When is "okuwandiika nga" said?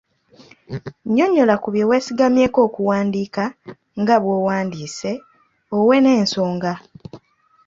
2.67-4.15